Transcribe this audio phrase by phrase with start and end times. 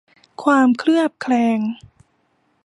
[0.43, 1.59] ความเคลือบแคลง